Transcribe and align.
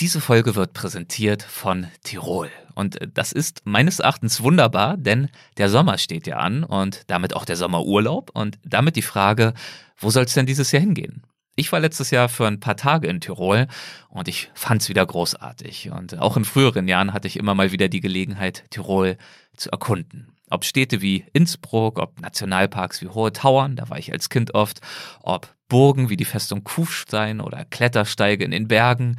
Diese 0.00 0.22
Folge 0.22 0.56
wird 0.56 0.72
präsentiert 0.72 1.42
von 1.42 1.86
Tirol. 2.04 2.50
Und 2.74 2.98
das 3.12 3.32
ist 3.32 3.60
meines 3.66 3.98
Erachtens 3.98 4.42
wunderbar, 4.42 4.96
denn 4.96 5.28
der 5.58 5.68
Sommer 5.68 5.98
steht 5.98 6.26
ja 6.26 6.38
an 6.38 6.64
und 6.64 7.02
damit 7.08 7.36
auch 7.36 7.44
der 7.44 7.56
Sommerurlaub 7.56 8.30
und 8.32 8.58
damit 8.64 8.96
die 8.96 9.02
Frage, 9.02 9.52
wo 9.98 10.08
soll 10.08 10.24
es 10.24 10.32
denn 10.32 10.46
dieses 10.46 10.72
Jahr 10.72 10.80
hingehen? 10.80 11.22
Ich 11.54 11.70
war 11.70 11.80
letztes 11.80 12.10
Jahr 12.10 12.30
für 12.30 12.46
ein 12.46 12.60
paar 12.60 12.78
Tage 12.78 13.08
in 13.08 13.20
Tirol 13.20 13.66
und 14.08 14.26
ich 14.26 14.50
fand 14.54 14.80
es 14.80 14.88
wieder 14.88 15.04
großartig. 15.04 15.90
Und 15.90 16.18
auch 16.18 16.38
in 16.38 16.46
früheren 16.46 16.88
Jahren 16.88 17.12
hatte 17.12 17.28
ich 17.28 17.36
immer 17.36 17.54
mal 17.54 17.70
wieder 17.70 17.88
die 17.88 18.00
Gelegenheit, 18.00 18.64
Tirol 18.70 19.18
zu 19.54 19.70
erkunden. 19.70 20.32
Ob 20.48 20.64
Städte 20.64 21.02
wie 21.02 21.26
Innsbruck, 21.34 21.98
ob 21.98 22.18
Nationalparks 22.22 23.02
wie 23.02 23.08
Hohe 23.08 23.34
Tauern, 23.34 23.76
da 23.76 23.90
war 23.90 23.98
ich 23.98 24.10
als 24.10 24.30
Kind 24.30 24.54
oft, 24.54 24.80
ob 25.20 25.54
Burgen 25.68 26.08
wie 26.08 26.16
die 26.16 26.24
Festung 26.24 26.64
Kufstein 26.64 27.42
oder 27.42 27.66
Klettersteige 27.66 28.46
in 28.46 28.50
den 28.50 28.66
Bergen 28.66 29.18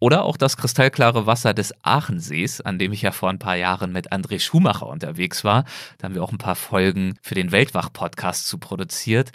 oder 0.00 0.24
auch 0.24 0.36
das 0.36 0.56
kristallklare 0.56 1.26
Wasser 1.26 1.54
des 1.54 1.74
Aachensees, 1.82 2.60
an 2.60 2.78
dem 2.78 2.92
ich 2.92 3.02
ja 3.02 3.12
vor 3.12 3.30
ein 3.30 3.38
paar 3.38 3.56
Jahren 3.56 3.92
mit 3.92 4.12
André 4.12 4.40
Schumacher 4.40 4.86
unterwegs 4.86 5.44
war. 5.44 5.64
Da 5.98 6.04
haben 6.04 6.14
wir 6.14 6.22
auch 6.22 6.32
ein 6.32 6.38
paar 6.38 6.56
Folgen 6.56 7.18
für 7.22 7.34
den 7.34 7.52
Weltwach-Podcast 7.52 8.46
zu 8.46 8.58
produziert. 8.58 9.32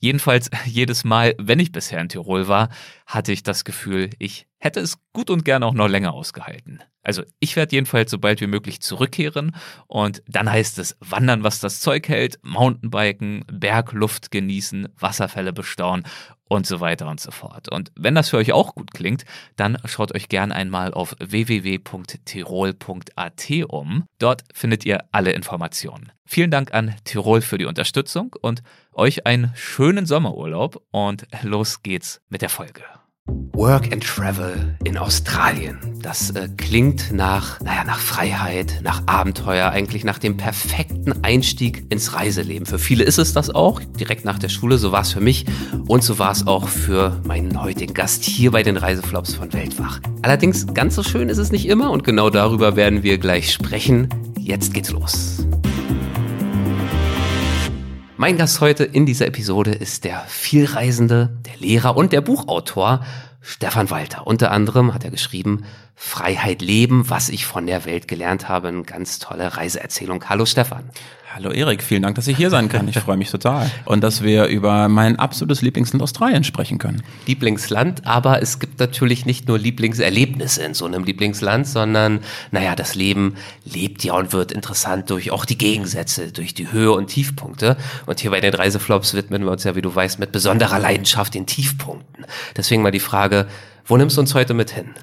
Jedenfalls 0.00 0.50
jedes 0.66 1.04
Mal, 1.04 1.34
wenn 1.38 1.58
ich 1.58 1.72
bisher 1.72 2.00
in 2.00 2.08
Tirol 2.08 2.48
war, 2.48 2.68
hatte 3.06 3.32
ich 3.32 3.42
das 3.42 3.64
Gefühl, 3.64 4.10
ich 4.18 4.46
hätte 4.58 4.80
es 4.80 4.98
gut 5.12 5.30
und 5.30 5.44
gern 5.44 5.62
auch 5.62 5.74
noch 5.74 5.88
länger 5.88 6.12
ausgehalten. 6.12 6.82
Also 7.06 7.22
ich 7.38 7.54
werde 7.54 7.76
jedenfalls 7.76 8.10
so 8.10 8.18
bald 8.18 8.40
wie 8.40 8.48
möglich 8.48 8.80
zurückkehren 8.80 9.54
und 9.86 10.24
dann 10.26 10.50
heißt 10.50 10.80
es 10.80 10.96
wandern, 10.98 11.44
was 11.44 11.60
das 11.60 11.78
Zeug 11.78 12.08
hält, 12.08 12.40
Mountainbiken, 12.42 13.44
Bergluft 13.46 14.32
genießen, 14.32 14.88
Wasserfälle 14.98 15.52
bestaunen 15.52 16.04
und 16.48 16.66
so 16.66 16.80
weiter 16.80 17.06
und 17.08 17.20
so 17.20 17.30
fort. 17.30 17.70
Und 17.70 17.92
wenn 17.94 18.16
das 18.16 18.30
für 18.30 18.38
euch 18.38 18.50
auch 18.52 18.74
gut 18.74 18.90
klingt, 18.92 19.24
dann 19.54 19.78
schaut 19.84 20.16
euch 20.16 20.28
gern 20.28 20.50
einmal 20.50 20.92
auf 20.94 21.14
www.tirol.at 21.20 21.84
um. 23.68 24.04
Dort 24.18 24.42
findet 24.52 24.84
ihr 24.84 25.04
alle 25.12 25.30
Informationen. 25.30 26.10
Vielen 26.24 26.50
Dank 26.50 26.74
an 26.74 26.96
Tirol 27.04 27.40
für 27.40 27.58
die 27.58 27.66
Unterstützung 27.66 28.34
und 28.40 28.64
euch 28.92 29.28
einen 29.28 29.52
schönen 29.54 30.06
Sommerurlaub 30.06 30.82
und 30.90 31.28
los 31.42 31.84
geht's 31.84 32.20
mit 32.30 32.42
der 32.42 32.48
Folge. 32.48 32.82
Work 33.28 33.92
and 33.92 34.04
Travel 34.04 34.76
in 34.84 34.98
Australien. 34.98 35.78
Das 36.02 36.30
äh, 36.30 36.48
klingt 36.56 37.10
nach, 37.12 37.60
naja, 37.60 37.84
nach 37.84 37.98
Freiheit, 37.98 38.80
nach 38.82 39.02
Abenteuer, 39.06 39.70
eigentlich 39.70 40.04
nach 40.04 40.18
dem 40.18 40.36
perfekten 40.36 41.24
Einstieg 41.24 41.86
ins 41.90 42.14
Reiseleben. 42.14 42.66
Für 42.66 42.78
viele 42.78 43.04
ist 43.04 43.18
es 43.18 43.32
das 43.32 43.48
auch, 43.48 43.80
direkt 43.80 44.24
nach 44.24 44.38
der 44.38 44.50
Schule. 44.50 44.78
So 44.78 44.92
war 44.92 45.00
es 45.00 45.12
für 45.12 45.20
mich 45.20 45.46
und 45.88 46.02
so 46.02 46.18
war 46.18 46.32
es 46.32 46.46
auch 46.46 46.68
für 46.68 47.20
meinen 47.24 47.62
heutigen 47.62 47.94
Gast 47.94 48.24
hier 48.24 48.50
bei 48.50 48.62
den 48.62 48.76
Reiseflops 48.76 49.34
von 49.34 49.52
Weltwach. 49.52 50.00
Allerdings 50.22 50.66
ganz 50.74 50.94
so 50.94 51.02
schön 51.02 51.28
ist 51.28 51.38
es 51.38 51.50
nicht 51.50 51.66
immer 51.66 51.90
und 51.90 52.04
genau 52.04 52.30
darüber 52.30 52.76
werden 52.76 53.02
wir 53.02 53.18
gleich 53.18 53.52
sprechen. 53.52 54.08
Jetzt 54.38 54.74
geht's 54.74 54.90
los. 54.90 55.45
Mein 58.18 58.38
Gast 58.38 58.62
heute 58.62 58.84
in 58.84 59.04
dieser 59.04 59.26
Episode 59.26 59.72
ist 59.72 60.04
der 60.04 60.24
Vielreisende, 60.26 61.36
der 61.44 61.58
Lehrer 61.58 61.98
und 61.98 62.14
der 62.14 62.22
Buchautor 62.22 63.04
Stefan 63.48 63.90
Walter. 63.90 64.26
Unter 64.26 64.50
anderem 64.50 64.92
hat 64.92 65.04
er 65.04 65.10
geschrieben 65.10 65.62
Freiheit 65.94 66.60
leben, 66.62 67.08
was 67.08 67.28
ich 67.28 67.46
von 67.46 67.66
der 67.66 67.84
Welt 67.84 68.08
gelernt 68.08 68.48
habe. 68.48 68.68
Eine 68.68 68.82
ganz 68.82 69.20
tolle 69.20 69.56
Reiseerzählung. 69.56 70.28
Hallo 70.28 70.46
Stefan. 70.46 70.90
Hallo 71.36 71.50
Erik, 71.50 71.82
vielen 71.82 72.00
Dank, 72.00 72.14
dass 72.14 72.28
ich 72.28 72.36
hier 72.38 72.48
sein 72.48 72.70
kann. 72.70 72.88
Ich 72.88 72.98
freue 72.98 73.18
mich 73.18 73.30
total. 73.30 73.70
Und 73.84 74.02
dass 74.02 74.22
wir 74.22 74.46
über 74.46 74.88
mein 74.88 75.18
absolutes 75.18 75.60
Lieblingsland 75.60 76.02
Australien 76.02 76.44
sprechen 76.44 76.78
können. 76.78 77.02
Lieblingsland, 77.26 78.06
aber 78.06 78.40
es 78.40 78.58
gibt 78.58 78.80
natürlich 78.80 79.26
nicht 79.26 79.46
nur 79.46 79.58
Lieblingserlebnisse 79.58 80.62
in 80.62 80.72
so 80.72 80.86
einem 80.86 81.04
Lieblingsland, 81.04 81.66
sondern, 81.66 82.20
naja, 82.52 82.74
das 82.74 82.94
Leben 82.94 83.34
lebt 83.66 84.02
ja 84.02 84.14
und 84.14 84.32
wird 84.32 84.50
interessant 84.50 85.10
durch 85.10 85.30
auch 85.30 85.44
die 85.44 85.58
Gegensätze, 85.58 86.32
durch 86.32 86.54
die 86.54 86.72
Höhe 86.72 86.92
und 86.92 87.08
Tiefpunkte. 87.08 87.76
Und 88.06 88.20
hier 88.20 88.30
bei 88.30 88.40
den 88.40 88.54
Reiseflops 88.54 89.12
widmen 89.12 89.44
wir 89.44 89.50
uns 89.50 89.64
ja, 89.64 89.76
wie 89.76 89.82
du 89.82 89.94
weißt, 89.94 90.18
mit 90.18 90.32
besonderer 90.32 90.78
Leidenschaft 90.78 91.34
den 91.34 91.44
Tiefpunkten. 91.44 92.24
Deswegen 92.56 92.80
mal 92.80 92.92
die 92.92 92.98
Frage, 92.98 93.35
wo 93.84 93.96
nimmst 93.96 94.16
du 94.16 94.20
uns 94.20 94.34
heute 94.34 94.54
mit 94.54 94.70
hin? 94.70 94.94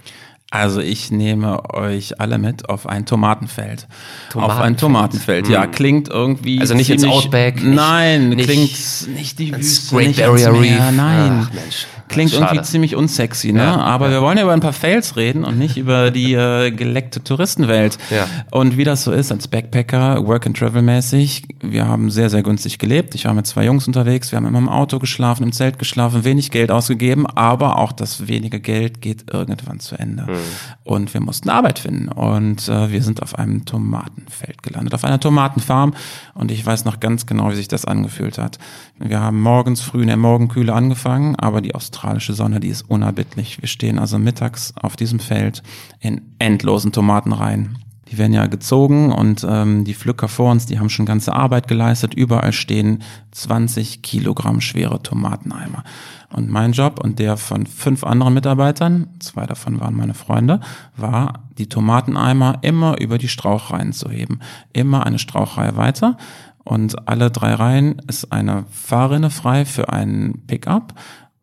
Also 0.53 0.81
ich 0.81 1.09
nehme 1.09 1.73
euch 1.73 2.21
alle 2.21 2.37
mit 2.37 2.69
auf 2.69 2.85
ein 2.85 3.07
Tomatenfeld. 3.07 3.87
Tomatenfeld. 4.29 4.59
Auf 4.59 4.63
ein 4.63 4.77
Tomatenfeld. 4.77 5.47
Ja, 5.47 5.63
hm. 5.63 5.71
klingt 5.71 6.09
irgendwie. 6.09 6.59
Also 6.59 6.75
nicht 6.75 6.91
ins 6.91 7.05
Outback. 7.05 7.63
Nein, 7.63 8.29
nicht, 8.29 8.47
klingt 8.47 9.17
nicht 9.17 9.39
die 9.39 9.55
Wüste. 9.55 9.95
Great 9.95 10.15
Barrier 10.17 10.53
Reef. 10.53 10.91
Nein. 10.91 11.47
Ach, 11.47 11.53
Mensch. 11.53 11.87
Klingt 12.09 12.31
Schade. 12.31 12.45
irgendwie 12.45 12.63
ziemlich 12.63 12.95
unsexy, 12.95 13.51
ne? 13.53 13.63
Ja, 13.63 13.77
Aber 13.77 14.07
ja. 14.07 14.13
wir 14.13 14.21
wollen 14.21 14.37
ja 14.37 14.43
über 14.43 14.53
ein 14.53 14.59
paar 14.59 14.73
Fails 14.73 15.15
reden 15.15 15.43
und 15.43 15.57
nicht 15.57 15.77
über 15.77 16.11
die 16.11 16.33
äh, 16.33 16.71
geleckte 16.71 17.23
Touristenwelt. 17.23 17.97
Ja. 18.09 18.27
Und 18.51 18.77
wie 18.77 18.83
das 18.83 19.03
so 19.03 19.11
ist 19.11 19.31
als 19.31 19.47
Backpacker, 19.47 20.25
Work 20.27 20.45
and 20.45 20.57
Travel 20.57 20.81
mäßig, 20.81 21.43
wir 21.61 21.87
haben 21.87 22.11
sehr, 22.11 22.29
sehr 22.29 22.43
günstig 22.43 22.77
gelebt. 22.77 23.15
Ich 23.15 23.25
war 23.25 23.33
mit 23.33 23.47
zwei 23.47 23.65
Jungs 23.65 23.87
unterwegs, 23.87 24.31
wir 24.31 24.37
haben 24.37 24.45
immer 24.45 24.59
im 24.59 24.69
Auto 24.69 24.99
geschlafen, 24.99 25.43
im 25.43 25.51
Zelt 25.51 25.79
geschlafen, 25.79 26.23
wenig 26.23 26.51
Geld 26.51 26.69
ausgegeben, 26.71 27.25
aber 27.25 27.79
auch 27.79 27.91
das 27.91 28.27
wenige 28.27 28.59
Geld 28.59 29.01
geht 29.01 29.33
irgendwann 29.33 29.79
zu 29.79 29.97
Ende. 29.97 30.23
Mhm. 30.23 30.37
Und 30.83 31.13
wir 31.13 31.21
mussten 31.21 31.49
Arbeit 31.49 31.79
finden. 31.79 32.09
Und 32.09 32.67
äh, 32.69 32.91
wir 32.91 33.01
sind 33.01 33.23
auf 33.23 33.39
einem 33.39 33.65
Tomatenfeld 33.65 34.61
gelandet, 34.61 34.93
auf 34.93 35.03
einer 35.03 35.19
Tomatenfarm. 35.19 35.93
Und 36.35 36.51
ich 36.51 36.65
weiß 36.65 36.85
noch 36.85 36.99
ganz 36.99 37.25
genau, 37.25 37.49
wie 37.51 37.55
sich 37.55 37.67
das 37.67 37.85
angefühlt 37.85 38.37
hat. 38.37 38.59
Wir 38.99 39.19
haben 39.19 39.41
morgens 39.41 39.81
früh 39.81 40.01
in 40.01 40.07
der 40.07 40.17
Morgenkühle 40.17 40.73
angefangen, 40.73 41.35
aber 41.35 41.61
die 41.61 41.73
Australier 41.73 42.02
australische 42.03 42.33
Sonne, 42.33 42.59
die 42.59 42.67
ist 42.67 42.89
unerbittlich. 42.89 43.61
Wir 43.61 43.69
stehen 43.69 43.97
also 43.97 44.19
mittags 44.19 44.73
auf 44.75 44.97
diesem 44.97 45.19
Feld 45.19 45.63
in 46.01 46.21
endlosen 46.37 46.91
Tomatenreihen. 46.91 47.77
Die 48.11 48.17
werden 48.17 48.33
ja 48.33 48.45
gezogen 48.47 49.13
und 49.13 49.47
ähm, 49.49 49.85
die 49.85 49.93
Pflücker 49.93 50.27
vor 50.27 50.51
uns, 50.51 50.65
die 50.65 50.79
haben 50.79 50.89
schon 50.89 51.05
ganze 51.05 51.33
Arbeit 51.33 51.69
geleistet. 51.69 52.13
Überall 52.13 52.51
stehen 52.51 53.01
20 53.31 54.01
Kilogramm 54.01 54.59
schwere 54.59 55.01
Tomateneimer. 55.01 55.85
Und 56.29 56.49
mein 56.49 56.73
Job 56.73 56.99
und 57.01 57.19
der 57.19 57.37
von 57.37 57.65
fünf 57.65 58.03
anderen 58.03 58.33
Mitarbeitern, 58.33 59.07
zwei 59.19 59.45
davon 59.45 59.79
waren 59.79 59.95
meine 59.95 60.13
Freunde, 60.13 60.59
war, 60.97 61.45
die 61.57 61.69
Tomateneimer 61.69 62.59
immer 62.61 62.99
über 62.99 63.17
die 63.17 63.29
Strauchreihen 63.29 63.93
zu 63.93 64.09
heben. 64.09 64.41
Immer 64.73 65.05
eine 65.05 65.19
Strauchreihe 65.19 65.77
weiter. 65.77 66.17
Und 66.65 67.09
alle 67.09 67.29
drei 67.29 67.53
Reihen 67.53 68.01
ist 68.07 68.31
eine 68.31 68.65
Fahrrinne 68.71 69.29
frei 69.29 69.65
für 69.65 69.91
einen 69.91 70.45
Pickup. 70.47 70.93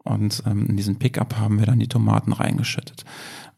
Und 0.02 0.42
ähm, 0.46 0.66
in 0.66 0.76
diesen 0.76 0.96
Pickup 0.96 1.36
haben 1.36 1.58
wir 1.58 1.66
dann 1.66 1.78
die 1.78 1.88
Tomaten 1.88 2.32
reingeschüttet. 2.32 3.04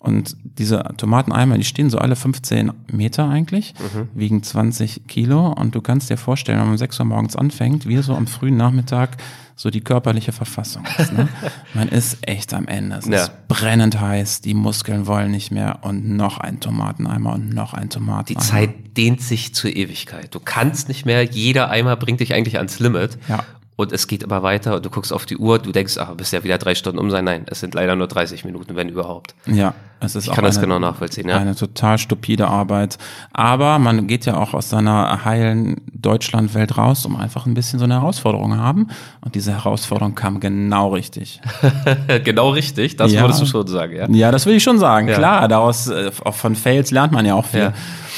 Und 0.02 0.36
diese 0.42 0.82
Tomateneimer, 0.96 1.56
die 1.56 1.64
stehen 1.64 1.88
so 1.88 1.98
alle 1.98 2.16
15 2.16 2.72
Meter 2.90 3.28
eigentlich, 3.28 3.72
mhm. 3.78 4.08
wiegen 4.14 4.42
20 4.42 5.06
Kilo. 5.06 5.52
Und 5.52 5.76
du 5.76 5.80
kannst 5.80 6.10
dir 6.10 6.16
vorstellen, 6.16 6.58
wenn 6.58 6.64
man 6.64 6.74
um 6.74 6.78
6 6.78 6.98
Uhr 6.98 7.06
morgens 7.06 7.36
anfängt, 7.36 7.86
wie 7.86 7.98
so 7.98 8.16
am 8.16 8.26
frühen 8.26 8.56
Nachmittag 8.56 9.16
so 9.54 9.70
die 9.70 9.80
körperliche 9.80 10.32
Verfassung 10.32 10.84
ist. 10.98 11.12
Ne? 11.12 11.28
man 11.74 11.88
ist 11.88 12.26
echt 12.26 12.52
am 12.52 12.66
Ende. 12.66 12.96
Es 12.96 13.06
ja. 13.06 13.22
ist 13.22 13.46
brennend 13.46 14.00
heiß, 14.00 14.40
die 14.40 14.54
Muskeln 14.54 15.06
wollen 15.06 15.30
nicht 15.30 15.52
mehr 15.52 15.78
und 15.82 16.08
noch 16.08 16.38
ein 16.38 16.58
Tomateneimer 16.58 17.34
und 17.34 17.50
noch 17.50 17.72
ein 17.72 17.88
Tomateneimer. 17.88 18.24
Die 18.24 18.36
Zeit 18.38 18.96
dehnt 18.96 19.20
sich 19.20 19.54
zur 19.54 19.70
Ewigkeit. 19.70 20.34
Du 20.34 20.40
kannst 20.40 20.88
nicht 20.88 21.06
mehr, 21.06 21.22
jeder 21.22 21.70
Eimer 21.70 21.94
bringt 21.94 22.18
dich 22.18 22.34
eigentlich 22.34 22.56
ans 22.56 22.80
Limit. 22.80 23.18
Ja 23.28 23.44
und 23.76 23.90
es 23.90 24.06
geht 24.06 24.22
immer 24.22 24.42
weiter 24.42 24.76
und 24.76 24.84
du 24.84 24.90
guckst 24.90 25.12
auf 25.12 25.24
die 25.24 25.36
Uhr, 25.36 25.58
du 25.58 25.72
denkst, 25.72 25.96
ach, 25.98 26.14
bist 26.14 26.32
ja 26.32 26.44
wieder 26.44 26.58
drei 26.58 26.74
Stunden 26.74 26.98
um 26.98 27.10
sein. 27.10 27.24
Nein, 27.24 27.46
es 27.46 27.60
sind 27.60 27.74
leider 27.74 27.96
nur 27.96 28.06
30 28.06 28.44
Minuten, 28.44 28.76
wenn 28.76 28.90
überhaupt. 28.90 29.34
Ja, 29.46 29.74
es 30.00 30.14
ist 30.14 30.24
ich 30.24 30.30
auch 30.30 30.34
kann 30.34 30.44
eine, 30.44 30.52
das 30.52 30.60
genau 30.60 30.78
nachvollziehen. 30.78 31.28
Ja. 31.28 31.38
Eine 31.38 31.54
total 31.54 31.96
stupide 31.96 32.48
Arbeit. 32.48 32.98
Aber 33.32 33.78
man 33.78 34.06
geht 34.06 34.26
ja 34.26 34.36
auch 34.36 34.52
aus 34.52 34.68
seiner 34.68 35.24
heilen 35.24 35.80
Deutschlandwelt 35.92 36.76
raus, 36.76 37.06
um 37.06 37.16
einfach 37.16 37.46
ein 37.46 37.54
bisschen 37.54 37.78
so 37.78 37.86
eine 37.86 37.94
Herausforderung 37.94 38.52
zu 38.52 38.58
haben. 38.58 38.88
Und 39.22 39.34
diese 39.34 39.52
Herausforderung 39.52 40.14
kam 40.14 40.38
genau 40.38 40.92
richtig. 40.92 41.40
genau 42.24 42.50
richtig, 42.50 42.96
das 42.96 43.12
ja. 43.12 43.22
würdest 43.22 43.40
du 43.40 43.46
schon 43.46 43.66
sagen, 43.66 43.96
ja? 43.96 44.08
Ja, 44.10 44.30
das 44.30 44.44
will 44.44 44.54
ich 44.54 44.62
schon 44.62 44.78
sagen. 44.78 45.08
Ja. 45.08 45.16
Klar, 45.16 45.48
daraus 45.48 45.88
äh, 45.88 46.10
auch 46.24 46.34
von 46.34 46.56
Fails 46.56 46.90
lernt 46.90 47.12
man 47.12 47.24
ja 47.24 47.34
auch 47.34 47.46
viel. 47.46 47.60
Ja. 47.60 47.72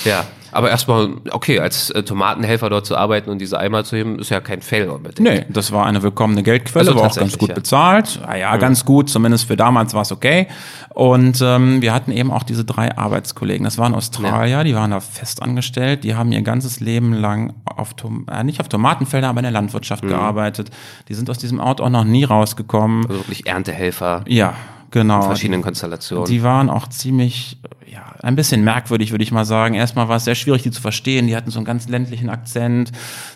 ja. 0.05 0.25
Aber 0.55 0.71
erstmal, 0.71 1.11
okay, 1.31 1.59
als 1.59 1.91
äh, 1.91 2.03
Tomatenhelfer 2.03 2.71
dort 2.71 2.87
zu 2.87 2.97
arbeiten 2.97 3.31
und 3.31 3.39
diese 3.39 3.59
Eimer 3.59 3.85
zu 3.85 3.97
heben, 3.97 4.19
ist 4.19 4.31
ja 4.31 4.41
kein 4.41 4.63
Fail 4.63 4.89
unbedingt. 4.89 5.29
Nee, 5.29 5.47
das 5.49 5.73
war 5.73 5.85
eine 5.87 6.03
willkommene 6.03 6.43
Geldquelle, 6.43 6.89
also 6.89 7.01
war 7.01 7.11
auch 7.11 7.15
ganz 7.15 7.37
gut 7.37 7.49
ja. 7.49 7.55
bezahlt. 7.55 8.21
Ja, 8.23 8.37
ja, 8.37 8.55
mhm. 8.55 8.61
ganz 8.61 8.85
gut, 8.85 9.11
zumindest 9.11 9.47
für 9.47 9.57
damals 9.57 9.95
war 9.95 10.03
es 10.03 10.13
okay. 10.13 10.47
Und 10.91 11.43
ähm, 11.43 11.83
wir 11.83 11.93
hatten 11.93 12.13
eben 12.13 12.31
auch 12.31 12.45
diese 12.45 12.65
drei 12.65 12.97
Arbeitskollegen. 12.97 13.65
Das 13.65 13.79
waren 13.79 13.95
Australier, 13.95 14.59
ja. 14.59 14.65
die 14.65 14.75
waren 14.77 14.93
da 14.93 15.01
fest 15.01 15.43
angestellt, 15.43 16.05
die 16.05 16.15
haben 16.15 16.31
ihr 16.31 16.43
ganzes 16.43 16.79
Leben 16.79 17.13
lang 17.13 17.55
auf 17.65 17.95
Tom 17.95 18.27
äh, 18.31 18.45
nicht 18.45 18.61
auf 18.61 18.69
Tomatenfeldern, 18.69 19.31
aber 19.31 19.41
in 19.41 19.45
der 19.45 19.53
Landwirtschaft 19.53 20.05
mhm. 20.05 20.09
gearbeitet. 20.09 20.71
Die 21.09 21.15
sind 21.15 21.29
aus 21.31 21.39
diesem 21.39 21.59
Ort 21.59 21.81
auch 21.81 21.91
noch 21.91 22.05
nie 22.05 22.25
rausgekommen. 22.25 23.07
Also 23.07 23.21
wirklich 23.21 23.47
Erntehelfer. 23.47 24.25
Ja, 24.29 24.55
Genau. 24.95 25.17
In 25.17 25.23
verschiedenen 25.23 25.63
Konstellationen. 25.63 26.27
Die 26.27 26.45
waren 26.45 26.71
auch 26.71 26.87
ziemlich, 26.87 27.59
ja, 27.85 28.15
ein 28.23 28.37
bisschen 28.37 28.63
merkwürdig, 28.63 29.11
würde 29.11 29.25
ich 29.25 29.33
mal 29.33 29.45
sagen. 29.45 29.75
Erstmal 29.75 30.09
war 30.09 30.19
es 30.19 30.25
sehr 30.25 30.37
schwierig, 30.37 30.63
die 30.63 30.71
zu 30.71 30.81
verstehen. 30.81 31.27
Die 31.27 31.35
hatten 31.35 31.51
so 31.51 31.59
einen 31.59 31.67
ganz 31.67 31.89
ländlichen 31.89 32.31
Akzent. 32.31 32.93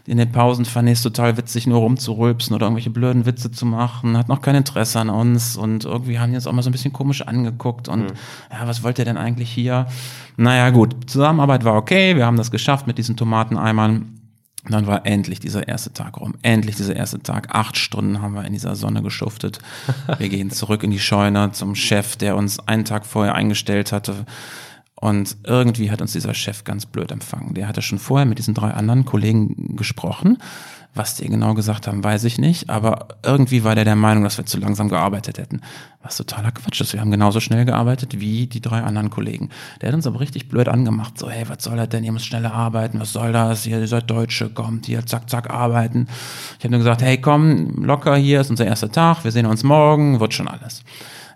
In 0.06 0.18
den 0.18 0.30
Pausen 0.30 0.66
fand 0.66 0.88
ich 0.88 0.98
es 0.98 1.02
total 1.02 1.36
witzig, 1.36 1.66
nur 1.66 1.80
rumzurülpsen 1.80 2.54
oder 2.54 2.66
irgendwelche 2.66 2.90
blöden 2.90 3.26
Witze 3.26 3.50
zu 3.50 3.66
machen. 3.66 4.16
Hat 4.16 4.28
noch 4.28 4.40
kein 4.40 4.54
Interesse 4.54 5.00
an 5.00 5.10
uns 5.10 5.56
und 5.56 5.84
irgendwie 5.84 6.20
haben 6.20 6.30
die 6.30 6.36
uns 6.36 6.46
auch 6.46 6.52
mal 6.52 6.62
so 6.62 6.70
ein 6.70 6.72
bisschen 6.72 6.92
komisch 6.92 7.22
angeguckt 7.22 7.88
und 7.88 8.02
mhm. 8.02 8.16
ja, 8.52 8.68
was 8.68 8.84
wollt 8.84 9.00
ihr 9.00 9.04
denn 9.04 9.16
eigentlich 9.16 9.50
hier? 9.50 9.88
Naja, 10.36 10.70
gut. 10.70 11.10
Zusammenarbeit 11.10 11.64
war 11.64 11.74
okay. 11.74 12.14
Wir 12.14 12.24
haben 12.24 12.36
das 12.36 12.52
geschafft 12.52 12.86
mit 12.86 12.98
diesen 12.98 13.16
Tomateneimern. 13.16 14.17
Und 14.68 14.74
dann 14.74 14.86
war 14.86 15.06
endlich 15.06 15.40
dieser 15.40 15.66
erste 15.66 15.94
Tag 15.94 16.20
rum. 16.20 16.34
Endlich 16.42 16.76
dieser 16.76 16.94
erste 16.94 17.22
Tag. 17.22 17.54
Acht 17.54 17.78
Stunden 17.78 18.20
haben 18.20 18.34
wir 18.34 18.44
in 18.44 18.52
dieser 18.52 18.76
Sonne 18.76 19.02
geschuftet. 19.02 19.60
Wir 20.18 20.28
gehen 20.28 20.50
zurück 20.50 20.82
in 20.82 20.90
die 20.90 21.00
Scheune 21.00 21.52
zum 21.52 21.74
Chef, 21.74 22.16
der 22.16 22.36
uns 22.36 22.60
einen 22.68 22.84
Tag 22.84 23.06
vorher 23.06 23.34
eingestellt 23.34 23.92
hatte. 23.92 24.26
Und 24.94 25.38
irgendwie 25.44 25.90
hat 25.90 26.02
uns 26.02 26.12
dieser 26.12 26.34
Chef 26.34 26.64
ganz 26.64 26.84
blöd 26.84 27.10
empfangen. 27.12 27.54
Der 27.54 27.66
hatte 27.66 27.80
schon 27.80 27.98
vorher 27.98 28.26
mit 28.26 28.38
diesen 28.38 28.52
drei 28.52 28.72
anderen 28.72 29.06
Kollegen 29.06 29.74
gesprochen 29.74 30.36
was 30.94 31.14
die 31.14 31.28
genau 31.28 31.54
gesagt 31.54 31.86
haben, 31.86 32.02
weiß 32.02 32.24
ich 32.24 32.38
nicht. 32.38 32.70
Aber 32.70 33.08
irgendwie 33.22 33.64
war 33.64 33.74
der 33.74 33.84
der 33.84 33.96
Meinung, 33.96 34.24
dass 34.24 34.38
wir 34.38 34.46
zu 34.46 34.58
langsam 34.58 34.88
gearbeitet 34.88 35.38
hätten. 35.38 35.60
Was 36.02 36.16
totaler 36.16 36.50
Quatsch 36.50 36.80
ist. 36.80 36.92
Wir 36.92 37.00
haben 37.00 37.10
genauso 37.10 37.40
schnell 37.40 37.64
gearbeitet 37.64 38.20
wie 38.20 38.46
die 38.46 38.60
drei 38.60 38.82
anderen 38.82 39.10
Kollegen. 39.10 39.50
Der 39.80 39.88
hat 39.88 39.94
uns 39.94 40.06
aber 40.06 40.20
richtig 40.20 40.48
blöd 40.48 40.68
angemacht. 40.68 41.18
So, 41.18 41.30
hey, 41.30 41.44
was 41.48 41.62
soll 41.62 41.76
das 41.76 41.88
denn? 41.88 42.04
Ihr 42.04 42.12
müsst 42.12 42.26
schneller 42.26 42.52
arbeiten. 42.52 43.00
Was 43.00 43.12
soll 43.12 43.32
das? 43.32 43.66
Ihr 43.66 43.86
seid 43.86 44.10
Deutsche. 44.10 44.50
Kommt 44.50 44.86
hier, 44.86 45.04
zack, 45.06 45.30
zack, 45.30 45.50
arbeiten. 45.50 46.08
Ich 46.58 46.64
habe 46.64 46.70
nur 46.70 46.80
gesagt, 46.80 47.02
hey, 47.02 47.20
komm, 47.20 47.84
locker 47.84 48.16
hier, 48.16 48.40
ist 48.40 48.50
unser 48.50 48.66
erster 48.66 48.90
Tag. 48.90 49.24
Wir 49.24 49.32
sehen 49.32 49.46
uns 49.46 49.62
morgen. 49.64 50.20
Wird 50.20 50.34
schon 50.34 50.48
alles 50.48 50.82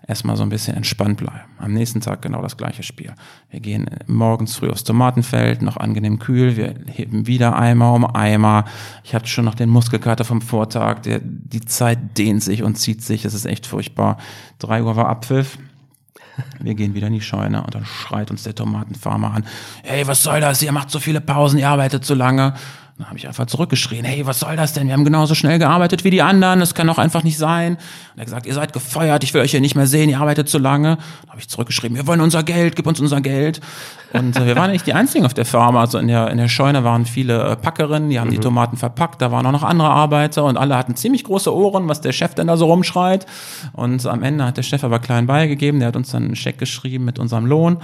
erstmal 0.07 0.35
so 0.35 0.43
ein 0.43 0.49
bisschen 0.49 0.75
entspannt 0.75 1.17
bleiben. 1.17 1.49
Am 1.57 1.73
nächsten 1.73 2.01
Tag 2.01 2.21
genau 2.21 2.41
das 2.41 2.57
gleiche 2.57 2.83
Spiel. 2.83 3.13
Wir 3.49 3.59
gehen 3.59 3.85
morgens 4.07 4.55
früh 4.55 4.69
aufs 4.69 4.83
Tomatenfeld, 4.83 5.61
noch 5.61 5.77
angenehm 5.77 6.19
kühl, 6.19 6.57
wir 6.57 6.75
heben 6.87 7.27
wieder 7.27 7.57
Eimer 7.57 7.93
um 7.93 8.05
Eimer. 8.05 8.65
Ich 9.03 9.15
hatte 9.15 9.27
schon 9.27 9.45
noch 9.45 9.55
den 9.55 9.69
Muskelkater 9.69 10.25
vom 10.25 10.41
Vortag, 10.41 10.99
der, 11.01 11.19
die 11.23 11.61
Zeit 11.61 12.17
dehnt 12.17 12.43
sich 12.43 12.63
und 12.63 12.75
zieht 12.75 13.01
sich, 13.01 13.25
es 13.25 13.33
ist 13.33 13.45
echt 13.45 13.65
furchtbar. 13.65 14.17
Drei 14.59 14.83
Uhr 14.83 14.95
war 14.95 15.07
Abpfiff. 15.07 15.57
Wir 16.59 16.73
gehen 16.73 16.95
wieder 16.95 17.07
in 17.07 17.13
die 17.13 17.21
Scheune 17.21 17.63
und 17.63 17.75
dann 17.75 17.85
schreit 17.85 18.31
uns 18.31 18.43
der 18.43 18.55
Tomatenfarmer 18.55 19.33
an. 19.33 19.45
Hey, 19.83 20.07
was 20.07 20.23
soll 20.23 20.41
das? 20.41 20.61
Ihr 20.63 20.71
macht 20.71 20.89
so 20.89 20.99
viele 20.99 21.21
Pausen, 21.21 21.59
ihr 21.59 21.69
arbeitet 21.69 22.05
so 22.05 22.15
lange. 22.15 22.55
Dann 22.97 23.07
habe 23.07 23.17
ich 23.17 23.27
einfach 23.27 23.47
zurückgeschrien, 23.47 24.05
hey, 24.05 24.23
was 24.27 24.41
soll 24.41 24.55
das 24.55 24.73
denn? 24.73 24.85
Wir 24.85 24.93
haben 24.93 25.03
genauso 25.03 25.33
schnell 25.33 25.57
gearbeitet 25.57 26.03
wie 26.03 26.11
die 26.11 26.21
anderen, 26.21 26.59
das 26.59 26.75
kann 26.75 26.85
doch 26.85 26.99
einfach 26.99 27.23
nicht 27.23 27.39
sein. 27.39 27.73
Und 27.73 27.79
er 28.17 28.21
hat 28.21 28.25
gesagt, 28.25 28.45
ihr 28.45 28.53
seid 28.53 28.71
gefeuert, 28.71 29.23
ich 29.23 29.33
will 29.33 29.41
euch 29.41 29.49
hier 29.49 29.61
nicht 29.61 29.75
mehr 29.75 29.87
sehen, 29.87 30.09
ihr 30.09 30.19
arbeitet 30.19 30.47
zu 30.47 30.59
lange. 30.59 30.97
Dann 31.21 31.29
habe 31.29 31.39
ich 31.39 31.49
zurückgeschrieben, 31.49 31.97
wir 31.97 32.05
wollen 32.05 32.21
unser 32.21 32.43
Geld, 32.43 32.75
gib 32.75 32.85
uns 32.85 32.99
unser 32.99 33.19
Geld. 33.19 33.61
Und 34.13 34.37
äh, 34.37 34.45
wir 34.45 34.55
waren 34.55 34.69
nicht 34.69 34.85
die 34.85 34.93
Einzigen 34.93 35.25
auf 35.25 35.33
der 35.33 35.45
Firma, 35.45 35.81
also 35.81 35.97
in 35.97 36.07
der, 36.07 36.29
in 36.29 36.37
der 36.37 36.47
Scheune 36.49 36.83
waren 36.83 37.07
viele 37.07 37.43
äh, 37.43 37.55
Packerinnen, 37.55 38.11
die 38.11 38.19
haben 38.19 38.27
mhm. 38.27 38.33
die 38.33 38.39
Tomaten 38.39 38.77
verpackt, 38.77 39.23
da 39.23 39.31
waren 39.31 39.43
auch 39.47 39.51
noch 39.51 39.63
andere 39.63 39.89
Arbeiter 39.89 40.43
und 40.43 40.57
alle 40.57 40.77
hatten 40.77 40.95
ziemlich 40.95 41.23
große 41.23 41.51
Ohren, 41.51 41.89
was 41.89 41.99
der 41.99 42.11
Chef 42.11 42.35
denn 42.35 42.45
da 42.45 42.57
so 42.57 42.67
rumschreit. 42.67 43.25
Und 43.71 44.05
am 44.05 44.21
Ende 44.21 44.45
hat 44.45 44.57
der 44.57 44.63
Chef 44.63 44.83
aber 44.83 44.99
klein 44.99 45.25
beigegeben, 45.25 45.79
der 45.79 45.87
hat 45.87 45.95
uns 45.95 46.11
dann 46.11 46.25
einen 46.25 46.35
Scheck 46.35 46.59
geschrieben 46.59 47.05
mit 47.05 47.17
unserem 47.17 47.47
Lohn. 47.47 47.79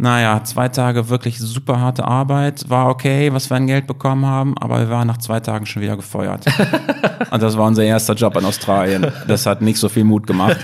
Naja, 0.00 0.42
zwei 0.44 0.68
Tage 0.68 1.10
wirklich 1.10 1.38
super 1.38 1.78
harte 1.78 2.04
Arbeit. 2.06 2.70
War 2.70 2.88
okay, 2.88 3.34
was 3.34 3.50
wir 3.50 3.58
an 3.58 3.66
Geld 3.66 3.86
bekommen 3.86 4.24
haben, 4.24 4.56
aber 4.56 4.78
wir 4.78 4.88
waren 4.88 5.06
nach 5.06 5.18
zwei 5.18 5.40
Tagen 5.40 5.66
schon 5.66 5.82
wieder 5.82 5.94
gefeuert. 5.94 6.46
Und 7.30 7.42
das 7.42 7.58
war 7.58 7.66
unser 7.66 7.82
erster 7.82 8.14
Job 8.14 8.34
in 8.38 8.46
Australien. 8.46 9.12
Das 9.28 9.44
hat 9.44 9.60
nicht 9.60 9.78
so 9.78 9.90
viel 9.90 10.04
Mut 10.04 10.26
gemacht. 10.26 10.56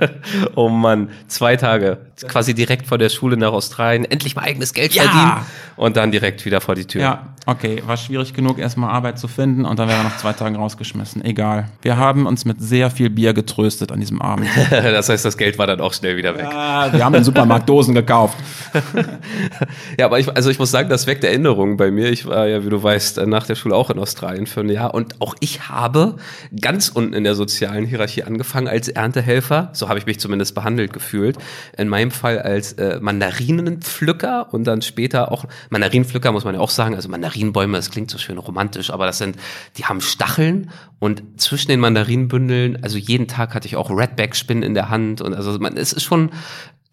oh 0.54 0.68
Mann, 0.68 1.08
zwei 1.28 1.56
Tage. 1.56 1.96
Quasi 2.28 2.52
direkt 2.52 2.86
vor 2.86 2.98
der 2.98 3.08
Schule 3.08 3.38
nach 3.38 3.52
Australien. 3.52 4.04
Endlich 4.04 4.36
mal 4.36 4.42
eigenes 4.42 4.74
Geld 4.74 4.92
ja. 4.92 5.04
verdienen. 5.04 5.46
Und 5.76 5.96
dann 5.96 6.12
direkt 6.12 6.44
wieder 6.44 6.60
vor 6.60 6.74
die 6.74 6.84
Tür. 6.84 7.00
Ja, 7.00 7.33
okay. 7.46 7.82
War 7.86 7.96
schwierig 7.96 8.34
genug, 8.34 8.58
erstmal 8.58 8.90
Arbeit 8.90 9.18
zu 9.18 9.28
finden 9.28 9.64
und 9.64 9.78
dann 9.78 9.88
wäre 9.88 9.98
er 9.98 10.04
nach 10.04 10.16
zwei 10.16 10.32
Tagen 10.32 10.56
rausgeschmissen. 10.56 11.24
Egal. 11.24 11.68
Wir 11.82 11.96
haben 11.96 12.26
uns 12.26 12.44
mit 12.44 12.60
sehr 12.60 12.90
viel 12.90 13.10
Bier 13.10 13.34
getröstet 13.34 13.92
an 13.92 14.00
diesem 14.00 14.20
Abend. 14.20 14.48
das 14.70 15.08
heißt, 15.08 15.24
das 15.24 15.36
Geld 15.36 15.58
war 15.58 15.66
dann 15.66 15.80
auch 15.80 15.92
schnell 15.92 16.16
wieder 16.16 16.34
weg. 16.34 16.46
Ja, 16.50 16.92
wir 16.92 17.04
haben 17.04 17.14
im 17.14 17.24
Supermarkt 17.24 17.68
Dosen 17.68 17.94
gekauft. 17.94 18.36
ja, 19.98 20.06
aber 20.06 20.18
ich, 20.18 20.34
also 20.34 20.50
ich 20.50 20.58
muss 20.58 20.70
sagen, 20.70 20.88
das 20.88 21.06
weckt 21.06 21.24
Erinnerungen 21.24 21.76
bei 21.76 21.90
mir. 21.90 22.10
Ich 22.10 22.26
war 22.26 22.46
ja, 22.46 22.64
wie 22.64 22.70
du 22.70 22.82
weißt, 22.82 23.26
nach 23.26 23.46
der 23.46 23.54
Schule 23.54 23.74
auch 23.74 23.90
in 23.90 23.98
Australien 23.98 24.46
für 24.46 24.60
ein 24.60 24.68
Jahr 24.68 24.94
und 24.94 25.20
auch 25.20 25.34
ich 25.40 25.68
habe 25.68 26.16
ganz 26.60 26.88
unten 26.88 27.14
in 27.14 27.24
der 27.24 27.34
sozialen 27.34 27.86
Hierarchie 27.86 28.24
angefangen 28.24 28.68
als 28.68 28.88
Erntehelfer. 28.88 29.70
So 29.72 29.88
habe 29.88 29.98
ich 29.98 30.06
mich 30.06 30.20
zumindest 30.20 30.54
behandelt 30.54 30.92
gefühlt. 30.92 31.38
In 31.76 31.88
meinem 31.88 32.10
Fall 32.10 32.38
als 32.40 32.72
äh, 32.74 32.98
Mandarinenpflücker 33.00 34.52
und 34.52 34.64
dann 34.64 34.82
später 34.82 35.30
auch 35.32 35.44
Mandarinenpflücker 35.70 36.32
muss 36.32 36.44
man 36.44 36.54
ja 36.54 36.60
auch 36.60 36.70
sagen. 36.70 36.94
Also 36.94 37.08
Mandarinenbäume, 37.34 37.76
das 37.76 37.90
klingt 37.90 38.10
so 38.10 38.18
schön 38.18 38.38
romantisch, 38.38 38.90
aber 38.90 39.06
das 39.06 39.18
sind, 39.18 39.36
die 39.76 39.84
haben 39.84 40.00
Stacheln 40.00 40.70
und 40.98 41.22
zwischen 41.40 41.68
den 41.68 41.80
Mandarinenbündeln, 41.80 42.82
also 42.82 42.96
jeden 42.98 43.28
Tag 43.28 43.54
hatte 43.54 43.66
ich 43.66 43.76
auch 43.76 43.90
Redback-Spinnen 43.90 44.62
in 44.62 44.74
der 44.74 44.88
Hand 44.88 45.20
und 45.20 45.34
also 45.34 45.58
man, 45.58 45.76
es 45.76 45.92
ist 45.92 46.04
schon 46.04 46.30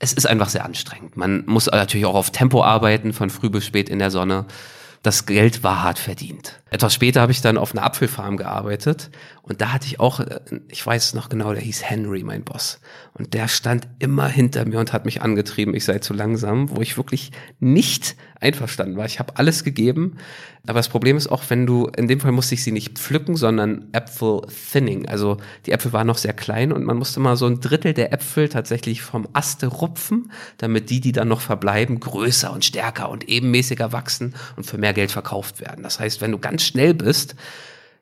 es 0.03 0.13
ist 0.13 0.25
einfach 0.25 0.49
sehr 0.49 0.65
anstrengend. 0.65 1.15
Man 1.15 1.43
muss 1.45 1.67
natürlich 1.67 2.07
auch 2.07 2.15
auf 2.15 2.31
Tempo 2.31 2.63
arbeiten, 2.63 3.13
von 3.13 3.29
früh 3.29 3.51
bis 3.51 3.67
spät 3.67 3.88
in 3.88 3.99
der 3.99 4.09
Sonne. 4.09 4.45
Das 5.03 5.27
Geld 5.27 5.63
war 5.63 5.83
hart 5.83 5.99
verdient. 5.99 6.59
Etwas 6.71 6.95
später 6.95 7.21
habe 7.21 7.31
ich 7.31 7.41
dann 7.41 7.55
auf 7.55 7.73
einer 7.73 7.83
Apfelfarm 7.83 8.35
gearbeitet 8.38 9.11
und 9.43 9.61
da 9.61 9.73
hatte 9.73 9.85
ich 9.85 9.99
auch, 9.99 10.19
äh, 10.19 10.39
ich 10.69 10.83
weiß 10.83 11.13
noch 11.13 11.29
genau, 11.29 11.53
der 11.53 11.61
hieß 11.61 11.83
Henry, 11.83 12.23
mein 12.23 12.43
Boss. 12.43 12.79
Und 13.13 13.35
der 13.35 13.47
stand 13.47 13.88
immer 13.99 14.27
hinter 14.27 14.65
mir 14.65 14.79
und 14.79 14.91
hat 14.91 15.05
mich 15.05 15.21
angetrieben, 15.21 15.75
ich 15.75 15.85
sei 15.85 15.99
zu 15.99 16.15
langsam, 16.15 16.75
wo 16.75 16.81
ich 16.81 16.97
wirklich 16.97 17.31
nicht 17.59 18.15
einverstanden 18.41 18.97
war. 18.97 19.05
Ich 19.05 19.19
habe 19.19 19.38
alles 19.38 19.63
gegeben, 19.63 20.17
aber 20.67 20.79
das 20.79 20.89
Problem 20.89 21.15
ist 21.15 21.27
auch, 21.27 21.43
wenn 21.49 21.65
du, 21.65 21.88
in 21.95 22.07
dem 22.07 22.19
Fall 22.19 22.31
musste 22.31 22.55
ich 22.55 22.63
sie 22.63 22.71
nicht 22.71 22.97
pflücken, 22.97 23.35
sondern 23.35 23.88
Apfel 23.93 24.41
thinning. 24.71 25.07
Also 25.07 25.38
die 25.65 25.71
Äpfel 25.71 25.93
waren 25.93 26.07
noch 26.07 26.17
sehr 26.17 26.33
klein 26.33 26.71
und 26.71 26.83
man 26.83 26.97
musste 26.97 27.19
mal 27.19 27.38
so 27.38 27.45
ein 27.45 27.59
Drittel 27.59 27.93
der 27.93 28.11
Äpfel 28.11 28.49
tatsächlich 28.49 29.01
vom 29.01 29.27
Aste 29.33 29.67
rupfen, 29.67 30.31
damit 30.57 30.89
die, 30.89 30.99
die 30.99 31.11
dann 31.11 31.27
noch 31.27 31.41
verbleiben, 31.41 31.99
größer 31.99 32.51
und 32.51 32.65
stärker 32.65 33.09
und 33.09 33.29
ebenmäßiger 33.29 33.91
wachsen 33.91 34.33
und 34.57 34.65
für 34.65 34.77
mehr 34.77 34.93
Geld 34.93 35.11
verkauft 35.11 35.61
werden. 35.61 35.83
Das 35.83 35.99
heißt, 35.99 36.19
wenn 36.21 36.31
du 36.31 36.39
ganz 36.39 36.63
schnell 36.63 36.93
bist, 36.93 37.35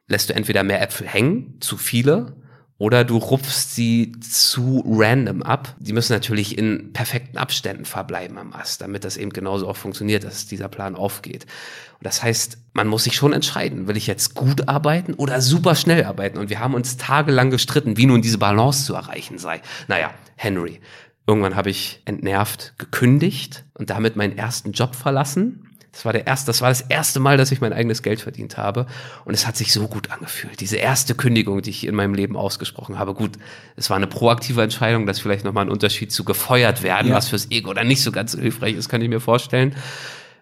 lässt 0.07 0.29
du 0.29 0.35
entweder 0.35 0.63
mehr 0.63 0.81
Äpfel 0.81 1.07
hängen, 1.07 1.57
zu 1.59 1.77
viele, 1.77 2.33
oder 2.79 3.03
du 3.03 3.17
rupfst 3.17 3.75
sie 3.75 4.13
zu 4.21 4.83
random 4.87 5.43
ab. 5.43 5.75
Die 5.79 5.91
müssen 5.91 6.13
natürlich 6.13 6.57
in 6.57 6.93
perfekten 6.93 7.37
Abständen 7.37 7.83
verbleiben 7.83 8.37
am 8.37 8.53
Ast, 8.53 8.81
damit 8.81 9.03
das 9.03 9.17
eben 9.17 9.31
genauso 9.31 9.67
auch 9.67 9.75
funktioniert, 9.75 10.23
dass 10.23 10.47
dieser 10.47 10.69
Plan 10.69 10.95
aufgeht. 10.95 11.43
Und 11.43 12.05
das 12.05 12.23
heißt, 12.23 12.57
man 12.73 12.87
muss 12.87 13.03
sich 13.03 13.15
schon 13.15 13.33
entscheiden, 13.33 13.87
will 13.87 13.97
ich 13.97 14.07
jetzt 14.07 14.33
gut 14.33 14.69
arbeiten 14.69 15.13
oder 15.13 15.41
super 15.41 15.75
schnell 15.75 16.05
arbeiten? 16.05 16.37
Und 16.37 16.49
wir 16.49 16.61
haben 16.61 16.73
uns 16.73 16.95
tagelang 16.95 17.51
gestritten, 17.51 17.97
wie 17.97 18.05
nun 18.05 18.21
diese 18.21 18.37
Balance 18.37 18.85
zu 18.85 18.95
erreichen 18.95 19.37
sei. 19.37 19.61
Naja, 19.89 20.11
Henry. 20.37 20.79
Irgendwann 21.27 21.55
habe 21.55 21.69
ich 21.69 22.01
entnervt 22.05 22.73
gekündigt 22.79 23.65
und 23.75 23.91
damit 23.91 24.15
meinen 24.15 24.35
ersten 24.35 24.71
Job 24.71 24.95
verlassen 24.95 25.68
das 25.91 26.05
war 26.05 26.13
der 26.13 26.27
erste, 26.27 26.47
das 26.47 26.61
war 26.61 26.69
das 26.69 26.81
erste 26.81 27.19
Mal, 27.19 27.37
dass 27.37 27.51
ich 27.51 27.61
mein 27.61 27.73
eigenes 27.73 28.03
Geld 28.03 28.21
verdient 28.21 28.57
habe. 28.57 28.85
Und 29.25 29.33
es 29.33 29.47
hat 29.47 29.57
sich 29.57 29.73
so 29.73 29.87
gut 29.87 30.11
angefühlt. 30.11 30.59
Diese 30.59 30.77
erste 30.77 31.15
Kündigung, 31.15 31.61
die 31.61 31.71
ich 31.71 31.87
in 31.87 31.95
meinem 31.95 32.13
Leben 32.13 32.37
ausgesprochen 32.37 32.99
habe. 32.99 33.13
Gut, 33.13 33.31
es 33.75 33.89
war 33.89 33.97
eine 33.97 34.07
proaktive 34.07 34.61
Entscheidung, 34.61 35.05
das 35.05 35.17
ist 35.17 35.23
vielleicht 35.23 35.45
nochmal 35.45 35.65
ein 35.65 35.71
Unterschied 35.71 36.11
zu 36.11 36.23
gefeuert 36.23 36.83
werden, 36.83 37.09
ja. 37.09 37.15
was 37.15 37.29
fürs 37.29 37.49
Ego 37.49 37.71
oder 37.71 37.83
nicht 37.83 38.03
so 38.03 38.11
ganz 38.11 38.35
hilfreich 38.35 38.75
ist, 38.75 38.89
kann 38.89 39.01
ich 39.01 39.09
mir 39.09 39.19
vorstellen. 39.19 39.75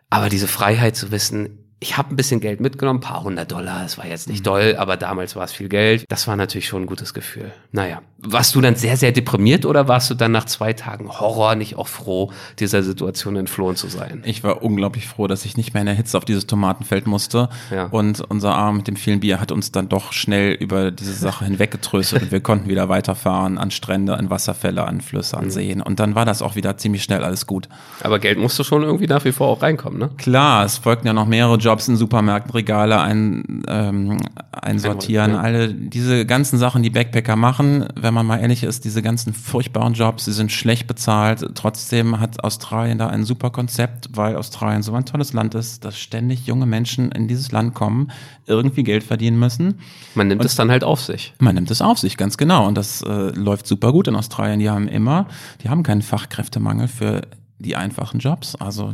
Aber 0.09 0.29
diese 0.29 0.47
Freiheit 0.47 0.95
zu 0.95 1.11
wissen, 1.11 1.66
ich 1.79 1.97
habe 1.97 2.09
ein 2.09 2.15
bisschen 2.15 2.39
Geld 2.39 2.59
mitgenommen, 2.59 2.99
ein 2.99 3.01
paar 3.01 3.23
hundert 3.23 3.51
Dollar, 3.51 3.85
es 3.85 3.99
war 3.99 4.07
jetzt 4.07 4.27
nicht 4.27 4.39
mhm. 4.39 4.45
doll, 4.45 4.75
aber 4.79 4.97
damals 4.97 5.35
war 5.35 5.43
es 5.43 5.51
viel 5.51 5.69
Geld. 5.69 6.05
Das 6.09 6.27
war 6.27 6.35
natürlich 6.35 6.67
schon 6.67 6.83
ein 6.83 6.85
gutes 6.87 7.13
Gefühl. 7.13 7.51
Naja, 7.71 8.01
warst 8.19 8.55
du 8.55 8.61
dann 8.61 8.75
sehr, 8.75 8.97
sehr 8.97 9.11
deprimiert 9.11 9.63
oder 9.63 9.87
warst 9.87 10.09
du 10.09 10.15
dann 10.15 10.31
nach 10.31 10.45
zwei 10.45 10.73
Tagen 10.73 11.07
Horror 11.07 11.53
nicht 11.53 11.75
auch 11.75 11.87
froh, 11.87 12.31
dieser 12.57 12.81
Situation 12.81 13.35
entflohen 13.35 13.75
zu 13.75 13.87
sein? 13.89 14.23
Ich 14.25 14.43
war 14.43 14.63
unglaublich 14.63 15.07
froh, 15.07 15.27
dass 15.27 15.45
ich 15.45 15.55
nicht 15.55 15.75
mehr 15.75 15.81
in 15.81 15.85
der 15.85 15.95
Hitze 15.95 16.17
auf 16.17 16.25
dieses 16.25 16.47
Tomatenfeld 16.47 17.05
musste. 17.05 17.49
Ja. 17.69 17.85
Und 17.85 18.21
unser 18.21 18.55
Arm 18.55 18.77
mit 18.77 18.87
dem 18.87 18.95
vielen 18.95 19.19
Bier 19.19 19.39
hat 19.39 19.51
uns 19.51 19.71
dann 19.71 19.87
doch 19.87 20.13
schnell 20.13 20.53
über 20.53 20.89
diese 20.89 21.13
Sache 21.13 21.45
hinweggetröstet 21.45 22.23
und 22.23 22.31
wir 22.31 22.39
konnten 22.39 22.69
wieder 22.69 22.89
weiterfahren 22.89 23.59
an 23.59 23.69
Strände, 23.69 24.17
an 24.17 24.31
Wasserfälle, 24.31 24.83
an 24.83 25.01
Flüsse, 25.01 25.37
an 25.37 25.45
mhm. 25.45 25.51
Seen. 25.51 25.81
Und 25.83 25.99
dann 25.99 26.15
war 26.15 26.25
das 26.25 26.41
auch 26.41 26.55
wieder 26.55 26.75
ziemlich 26.77 27.03
schnell 27.03 27.23
alles 27.23 27.45
gut. 27.45 27.69
Aber 28.01 28.17
Geld 28.17 28.39
musste 28.39 28.63
schon 28.63 28.81
irgendwie 28.81 29.05
nach 29.05 29.25
wie 29.25 29.31
vor 29.31 29.47
auch 29.47 29.61
reinkommen, 29.61 29.99
ne? 29.99 30.09
Klar, 30.17 30.65
es 30.65 30.79
folgten 30.79 31.05
ja 31.05 31.13
noch 31.13 31.27
mehrere 31.27 31.57
Jobs 31.57 31.66
in 31.67 31.95
Supermärkten, 31.95 32.51
Regale 32.51 32.99
ein, 32.99 33.63
ähm, 33.67 34.17
einsortieren, 34.51 35.31
ja. 35.31 35.39
alle 35.39 35.73
diese 35.73 36.25
ganzen 36.25 36.57
Sachen, 36.57 36.83
die 36.83 36.89
Backpacker 36.89 37.35
machen, 37.35 37.87
wenn 37.95 38.13
man 38.13 38.25
mal 38.25 38.39
ehrlich 38.39 38.63
ist, 38.63 38.85
diese 38.85 39.01
ganzen 39.01 39.33
furchtbaren 39.33 39.93
Jobs, 39.93 40.25
sie 40.25 40.33
sind 40.33 40.51
schlecht 40.51 40.87
bezahlt. 40.87 41.45
Trotzdem 41.55 42.19
hat 42.19 42.43
Australien 42.43 42.97
da 42.97 43.07
ein 43.07 43.23
super 43.23 43.49
Konzept, 43.49 44.09
weil 44.13 44.35
Australien 44.35 44.83
so 44.83 44.93
ein 44.93 45.05
tolles 45.05 45.33
Land 45.33 45.55
ist, 45.55 45.85
dass 45.85 45.97
ständig 45.97 46.47
junge 46.47 46.65
Menschen 46.65 47.11
in 47.11 47.27
dieses 47.27 47.51
Land 47.51 47.73
kommen, 47.73 48.11
irgendwie 48.45 48.83
Geld 48.83 49.03
verdienen 49.03 49.39
müssen. 49.39 49.79
Man 50.15 50.27
nimmt 50.27 50.41
und 50.41 50.45
es 50.45 50.55
dann 50.55 50.71
halt 50.71 50.83
auf 50.83 51.01
sich. 51.01 51.33
Man 51.39 51.55
nimmt 51.55 51.71
es 51.71 51.81
auf 51.81 51.99
sich, 51.99 52.17
ganz 52.17 52.37
genau. 52.37 52.67
Und 52.67 52.75
das 52.75 53.01
äh, 53.01 53.31
läuft 53.31 53.67
super 53.67 53.91
gut 53.91 54.07
in 54.07 54.15
Australien. 54.15 54.59
Die 54.59 54.69
haben 54.69 54.87
immer, 54.87 55.27
die 55.63 55.69
haben 55.69 55.83
keinen 55.83 56.01
Fachkräftemangel 56.01 56.87
für 56.87 57.21
die 57.59 57.75
einfachen 57.75 58.19
Jobs. 58.19 58.55
Also 58.55 58.93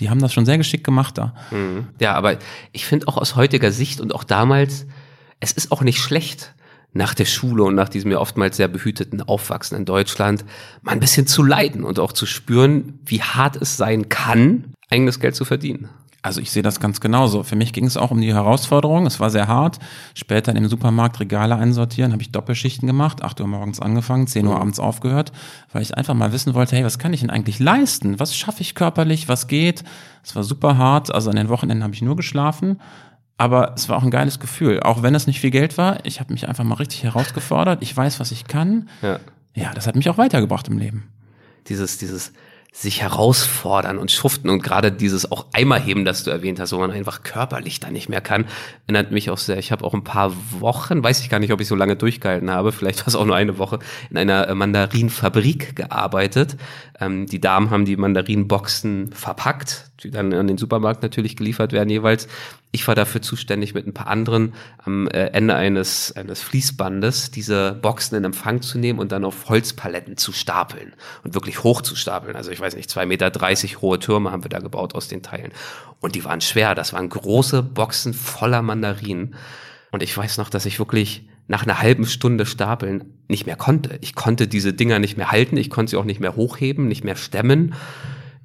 die 0.00 0.10
haben 0.10 0.20
das 0.20 0.32
schon 0.32 0.46
sehr 0.46 0.58
geschickt 0.58 0.84
gemacht 0.84 1.18
da. 1.18 1.34
Mhm. 1.50 1.88
Ja, 2.00 2.14
aber 2.14 2.38
ich 2.72 2.86
finde 2.86 3.08
auch 3.08 3.16
aus 3.16 3.36
heutiger 3.36 3.72
Sicht 3.72 4.00
und 4.00 4.14
auch 4.14 4.24
damals, 4.24 4.86
es 5.40 5.52
ist 5.52 5.72
auch 5.72 5.82
nicht 5.82 5.98
schlecht, 5.98 6.54
nach 6.94 7.12
der 7.12 7.24
Schule 7.24 7.64
und 7.64 7.74
nach 7.74 7.88
diesem 7.88 8.12
ja 8.12 8.18
oftmals 8.18 8.56
sehr 8.56 8.68
behüteten 8.68 9.20
Aufwachsen 9.20 9.76
in 9.76 9.84
Deutschland 9.84 10.44
mal 10.82 10.92
ein 10.92 11.00
bisschen 11.00 11.26
zu 11.26 11.42
leiden 11.42 11.82
und 11.82 11.98
auch 11.98 12.12
zu 12.12 12.24
spüren, 12.24 13.00
wie 13.04 13.20
hart 13.20 13.56
es 13.60 13.76
sein 13.76 14.08
kann, 14.08 14.72
eigenes 14.90 15.18
Geld 15.18 15.34
zu 15.34 15.44
verdienen. 15.44 15.88
Also 16.24 16.40
ich 16.40 16.50
sehe 16.50 16.62
das 16.62 16.80
ganz 16.80 17.02
genauso. 17.02 17.42
Für 17.42 17.54
mich 17.54 17.74
ging 17.74 17.84
es 17.84 17.98
auch 17.98 18.10
um 18.10 18.18
die 18.18 18.32
Herausforderung. 18.32 19.04
Es 19.04 19.20
war 19.20 19.28
sehr 19.28 19.46
hart. 19.46 19.78
Später 20.14 20.52
in 20.52 20.54
dem 20.54 20.68
Supermarkt 20.68 21.20
Regale 21.20 21.54
einsortieren, 21.54 22.12
habe 22.12 22.22
ich 22.22 22.32
Doppelschichten 22.32 22.86
gemacht, 22.86 23.22
8 23.22 23.42
Uhr 23.42 23.46
morgens 23.46 23.78
angefangen, 23.78 24.26
10 24.26 24.46
Uhr 24.46 24.54
mhm. 24.54 24.60
abends 24.62 24.80
aufgehört, 24.80 25.32
weil 25.74 25.82
ich 25.82 25.94
einfach 25.98 26.14
mal 26.14 26.32
wissen 26.32 26.54
wollte, 26.54 26.76
hey, 26.76 26.84
was 26.84 26.98
kann 26.98 27.12
ich 27.12 27.20
denn 27.20 27.28
eigentlich 27.28 27.58
leisten? 27.58 28.18
Was 28.20 28.34
schaffe 28.34 28.62
ich 28.62 28.74
körperlich? 28.74 29.28
Was 29.28 29.48
geht? 29.48 29.84
Es 30.22 30.34
war 30.34 30.44
super 30.44 30.78
hart. 30.78 31.14
Also 31.14 31.28
an 31.28 31.36
den 31.36 31.50
Wochenenden 31.50 31.84
habe 31.84 31.92
ich 31.92 32.00
nur 32.00 32.16
geschlafen. 32.16 32.80
Aber 33.36 33.74
es 33.76 33.90
war 33.90 33.98
auch 33.98 34.02
ein 34.02 34.10
geiles 34.10 34.40
Gefühl. 34.40 34.80
Auch 34.80 35.02
wenn 35.02 35.14
es 35.14 35.26
nicht 35.26 35.40
viel 35.40 35.50
Geld 35.50 35.76
war, 35.76 36.06
ich 36.06 36.20
habe 36.20 36.32
mich 36.32 36.48
einfach 36.48 36.64
mal 36.64 36.76
richtig 36.76 37.04
herausgefordert. 37.04 37.82
Ich 37.82 37.94
weiß, 37.94 38.18
was 38.18 38.32
ich 38.32 38.46
kann. 38.46 38.88
Ja. 39.02 39.20
ja, 39.52 39.74
das 39.74 39.86
hat 39.86 39.94
mich 39.94 40.08
auch 40.08 40.16
weitergebracht 40.16 40.68
im 40.68 40.78
Leben. 40.78 41.10
Dieses, 41.68 41.98
dieses 41.98 42.32
sich 42.76 43.02
herausfordern 43.02 43.98
und 43.98 44.10
schuften 44.10 44.50
und 44.50 44.60
gerade 44.60 44.90
dieses 44.90 45.30
auch 45.30 45.46
Eimerheben, 45.52 46.04
das 46.04 46.24
du 46.24 46.32
erwähnt 46.32 46.58
hast, 46.58 46.72
wo 46.72 46.78
man 46.78 46.90
einfach 46.90 47.22
körperlich 47.22 47.78
da 47.78 47.88
nicht 47.88 48.08
mehr 48.08 48.20
kann, 48.20 48.46
erinnert 48.88 49.12
mich 49.12 49.30
auch 49.30 49.38
sehr. 49.38 49.58
Ich 49.58 49.70
habe 49.70 49.84
auch 49.84 49.94
ein 49.94 50.02
paar 50.02 50.32
Wochen, 50.58 51.00
weiß 51.02 51.20
ich 51.20 51.30
gar 51.30 51.38
nicht, 51.38 51.52
ob 51.52 51.60
ich 51.60 51.68
so 51.68 51.76
lange 51.76 51.94
durchgehalten 51.94 52.50
habe, 52.50 52.72
vielleicht 52.72 52.98
war 53.02 53.06
es 53.06 53.14
auch 53.14 53.24
nur 53.24 53.36
eine 53.36 53.58
Woche, 53.58 53.78
in 54.10 54.18
einer 54.18 54.52
Mandarinfabrik 54.52 55.76
gearbeitet. 55.76 56.56
Ähm, 56.98 57.26
die 57.26 57.40
Damen 57.40 57.70
haben 57.70 57.84
die 57.84 57.96
Mandarinboxen 57.96 59.12
verpackt, 59.12 59.92
die 60.02 60.10
dann 60.10 60.32
an 60.34 60.48
den 60.48 60.58
Supermarkt 60.58 61.02
natürlich 61.02 61.36
geliefert 61.36 61.72
werden 61.72 61.88
jeweils. 61.88 62.26
Ich 62.72 62.86
war 62.88 62.94
dafür 62.94 63.22
zuständig 63.22 63.74
mit 63.74 63.86
ein 63.86 63.94
paar 63.94 64.08
anderen 64.08 64.52
am 64.78 65.06
äh, 65.06 65.26
Ende 65.26 65.54
eines, 65.54 66.12
eines 66.16 66.42
Fließbandes 66.42 67.30
diese 67.30 67.78
Boxen 67.80 68.16
in 68.16 68.24
Empfang 68.24 68.60
zu 68.60 68.78
nehmen 68.78 68.98
und 68.98 69.12
dann 69.12 69.24
auf 69.24 69.48
Holzpaletten 69.48 70.16
zu 70.16 70.32
stapeln 70.32 70.94
und 71.22 71.34
wirklich 71.34 71.62
hoch 71.62 71.82
zu 71.82 71.94
stapeln. 71.94 72.34
Also 72.34 72.50
ich 72.50 72.60
weiß 72.60 72.74
nicht, 72.74 72.90
zwei 72.90 73.06
Meter 73.06 73.30
dreißig 73.30 73.80
hohe 73.80 73.98
Türme 74.00 74.32
haben 74.32 74.44
wir 74.44 74.48
da 74.48 74.58
gebaut 74.58 74.94
aus 74.94 75.06
den 75.06 75.22
Teilen. 75.22 75.52
Und 76.00 76.16
die 76.16 76.24
waren 76.24 76.40
schwer. 76.40 76.74
Das 76.74 76.92
waren 76.92 77.08
große 77.08 77.62
Boxen 77.62 78.14
voller 78.14 78.62
Mandarinen. 78.62 79.36
Und 79.92 80.02
ich 80.02 80.16
weiß 80.16 80.38
noch, 80.38 80.50
dass 80.50 80.66
ich 80.66 80.80
wirklich 80.80 81.28
nach 81.46 81.62
einer 81.62 81.80
halben 81.80 82.06
Stunde 82.06 82.46
Stapeln 82.46 83.04
nicht 83.28 83.46
mehr 83.46 83.56
konnte. 83.56 83.98
Ich 84.00 84.14
konnte 84.14 84.48
diese 84.48 84.72
Dinger 84.72 84.98
nicht 84.98 85.16
mehr 85.16 85.30
halten, 85.30 85.56
ich 85.56 85.70
konnte 85.70 85.90
sie 85.90 85.96
auch 85.96 86.04
nicht 86.04 86.18
mehr 86.18 86.36
hochheben, 86.36 86.88
nicht 86.88 87.04
mehr 87.04 87.16
stemmen 87.16 87.74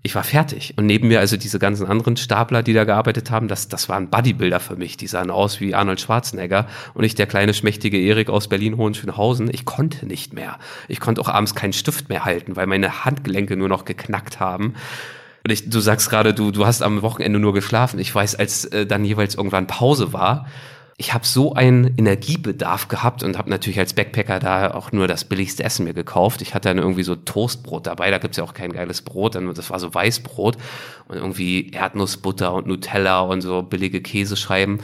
ich 0.01 0.15
war 0.15 0.23
fertig. 0.23 0.75
Und 0.77 0.85
neben 0.85 1.09
mir 1.09 1.19
also 1.19 1.35
diese 1.35 1.59
ganzen 1.59 1.85
anderen 1.85 2.15
Stapler, 2.15 2.63
die 2.63 2.73
da 2.73 2.85
gearbeitet 2.85 3.31
haben, 3.31 3.49
das, 3.49 3.67
das 3.67 3.89
waren 3.89 4.09
Bodybuilder 4.09 4.61
für 4.61 4.77
mich. 4.77 4.95
Die 4.95 5.07
sahen 5.07 5.29
aus 5.29 5.59
wie 5.59 5.75
Arnold 5.75 5.99
Schwarzenegger. 5.99 6.67
Und 6.93 7.03
ich, 7.03 7.15
der 7.15 7.27
kleine, 7.27 7.53
schmächtige 7.53 7.99
Erik 7.99 8.29
aus 8.29 8.47
Berlin-Hohenschönhausen, 8.47 9.49
ich 9.53 9.65
konnte 9.65 10.05
nicht 10.05 10.33
mehr. 10.33 10.57
Ich 10.87 11.01
konnte 11.01 11.19
auch 11.19 11.27
abends 11.27 11.53
keinen 11.53 11.73
Stift 11.73 12.07
mehr 12.07 12.23
halten, 12.23 12.55
weil 12.55 12.65
meine 12.65 13.03
Handgelenke 13.03 13.57
nur 13.57 13.67
noch 13.67 13.83
geknackt 13.83 14.39
haben. 14.39 14.75
Und 15.43 15.51
ich, 15.51 15.69
du 15.69 15.79
sagst 15.81 16.09
gerade, 16.09 16.33
du, 16.33 16.51
du 16.51 16.65
hast 16.65 16.81
am 16.81 17.01
Wochenende 17.01 17.39
nur 17.39 17.53
geschlafen. 17.53 17.99
Ich 17.99 18.13
weiß, 18.13 18.35
als 18.35 18.65
äh, 18.65 18.85
dann 18.85 19.03
jeweils 19.03 19.35
irgendwann 19.35 19.67
Pause 19.67 20.13
war, 20.13 20.47
ich 20.99 21.13
habe 21.13 21.25
so 21.25 21.53
einen 21.53 21.95
Energiebedarf 21.97 22.89
gehabt 22.89 23.23
und 23.23 23.37
habe 23.37 23.49
natürlich 23.49 23.79
als 23.79 23.93
Backpacker 23.93 24.39
da 24.39 24.71
auch 24.71 24.91
nur 24.91 25.07
das 25.07 25.23
billigste 25.23 25.63
Essen 25.63 25.85
mir 25.85 25.93
gekauft. 25.93 26.41
Ich 26.41 26.53
hatte 26.53 26.67
dann 26.67 26.77
irgendwie 26.77 27.03
so 27.03 27.15
Toastbrot 27.15 27.87
dabei, 27.87 28.11
da 28.11 28.17
gibt's 28.17 28.35
ja 28.35 28.43
auch 28.43 28.53
kein 28.53 28.73
geiles 28.73 29.01
Brot, 29.01 29.35
das 29.35 29.69
war 29.69 29.79
so 29.79 29.93
Weißbrot 29.93 30.57
und 31.07 31.15
irgendwie 31.15 31.71
Erdnussbutter 31.71 32.53
und 32.53 32.67
Nutella 32.67 33.21
und 33.21 33.39
so 33.39 33.63
billige 33.63 34.01
Käsescheiben. 34.01 34.79